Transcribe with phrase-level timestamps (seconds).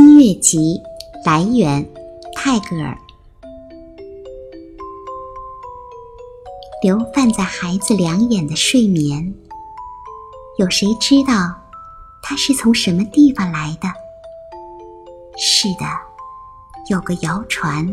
[0.00, 0.80] 新月集
[1.24, 1.84] 来源：
[2.36, 2.96] 泰戈尔。
[6.84, 9.34] 流泛在孩子两眼的睡眠，
[10.56, 11.52] 有谁知道
[12.22, 13.88] 它是从什么地方来的？
[15.36, 15.84] 是的，
[16.88, 17.92] 有个谣传，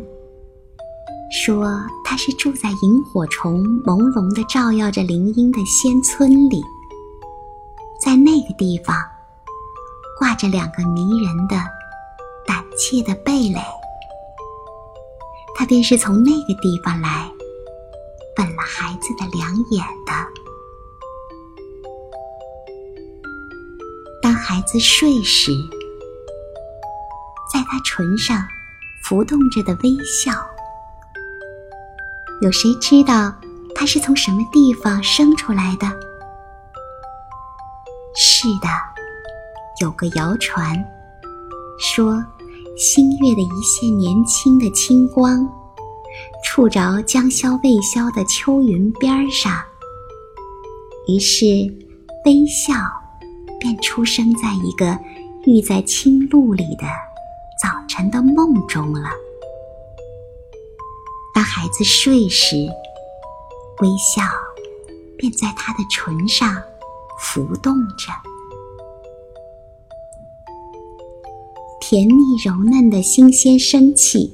[1.32, 6.62] 说它是住在萤火虫朦胧的照耀着林荫的仙村里，
[8.00, 8.96] 在那个地方。
[10.18, 11.55] 挂着两个迷人的、
[12.76, 13.62] 胆怯的蓓蕾，
[15.56, 17.32] 他便是从那个地方来，
[18.38, 20.12] 吻了孩子的两眼的。
[24.22, 25.54] 当孩子睡时，
[27.54, 28.46] 在他唇上
[29.06, 30.34] 浮动着的微笑，
[32.42, 33.34] 有谁知道
[33.74, 35.88] 它是从什么地方生出来的？
[38.18, 38.68] 是的。
[39.82, 40.86] 有个谣传，
[41.78, 42.24] 说
[42.78, 45.48] 新月的一线年轻的清光，
[46.44, 49.64] 触着将消未消的秋云边上，
[51.08, 51.46] 于是
[52.26, 52.74] 微笑
[53.62, 55.00] 便出生在一个
[55.46, 56.86] 浴在青露里的
[57.64, 59.10] 早晨的梦中了。
[61.34, 62.58] 当孩子睡时，
[63.82, 64.22] 微笑
[65.18, 66.54] 便在他的唇上
[67.22, 68.12] 浮动着。
[71.80, 74.34] 甜蜜柔嫩的新鲜生气，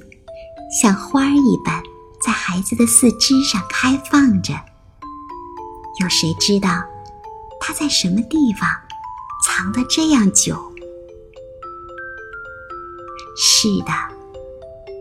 [0.80, 1.82] 像花儿一般，
[2.24, 4.54] 在孩子的四肢上开放着。
[6.00, 6.82] 有谁知道，
[7.60, 8.68] 它在什么地方
[9.44, 10.56] 藏得这样久？
[13.36, 13.92] 是的，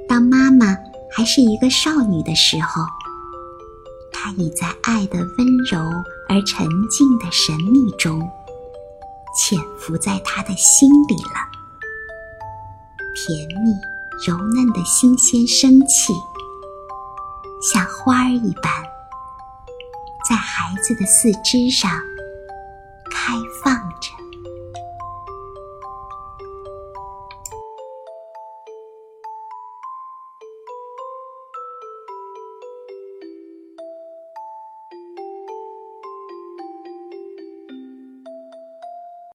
[0.10, 0.76] 当妈妈
[1.10, 2.84] 还是一个少女的时候，
[4.12, 5.80] 她已在爱的温柔
[6.28, 8.22] 而沉静的神秘中，
[9.38, 11.51] 潜伏在她的心里了。
[13.24, 13.72] 甜蜜
[14.26, 16.12] 柔嫩的新鲜生气，
[17.62, 18.74] 像花儿一般，
[20.28, 21.92] 在孩子的四肢上
[23.12, 24.21] 开放着。